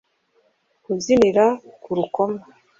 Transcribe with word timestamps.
kubyinira 0.83 1.45
ku 1.83 1.89
rukoma 1.97 2.41